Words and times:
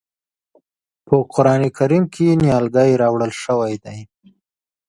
په 1.07 1.15
قرآن 1.33 1.61
کریم 1.77 2.03
کې 2.13 2.37
نیالګی 2.41 2.91
راوړل 3.01 3.31
شوی 3.43 3.73
دی. 3.83 3.99